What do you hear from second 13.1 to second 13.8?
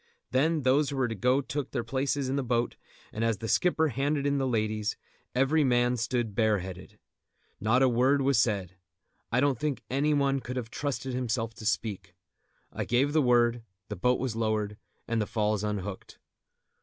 the word,